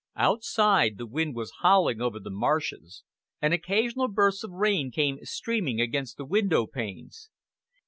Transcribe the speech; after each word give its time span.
Outside, 0.15 0.97
the 0.97 1.05
wind 1.05 1.35
was 1.35 1.53
howling 1.61 2.01
over 2.01 2.19
the 2.19 2.31
marshes, 2.31 3.03
and 3.39 3.53
occasional 3.53 4.07
bursts 4.07 4.43
of 4.43 4.49
rain 4.49 4.89
came 4.89 5.19
streaming 5.23 5.79
against 5.79 6.17
the 6.17 6.25
window 6.25 6.65
panes. 6.65 7.29